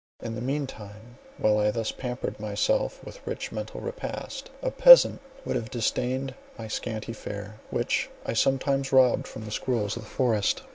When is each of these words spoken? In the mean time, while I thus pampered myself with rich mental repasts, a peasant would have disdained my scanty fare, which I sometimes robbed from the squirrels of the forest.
In 0.19 0.33
the 0.33 0.41
mean 0.41 0.65
time, 0.65 1.19
while 1.37 1.59
I 1.59 1.69
thus 1.69 1.91
pampered 1.91 2.39
myself 2.39 2.99
with 3.05 3.21
rich 3.27 3.51
mental 3.51 3.81
repasts, 3.81 4.49
a 4.63 4.71
peasant 4.71 5.21
would 5.45 5.55
have 5.55 5.69
disdained 5.69 6.33
my 6.57 6.67
scanty 6.67 7.13
fare, 7.13 7.59
which 7.69 8.09
I 8.25 8.33
sometimes 8.33 8.91
robbed 8.91 9.27
from 9.27 9.45
the 9.45 9.51
squirrels 9.51 9.95
of 9.95 10.01
the 10.01 10.09
forest. 10.09 10.63